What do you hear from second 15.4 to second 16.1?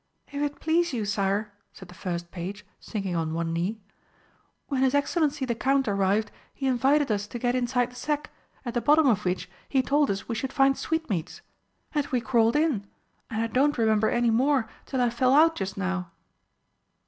just now."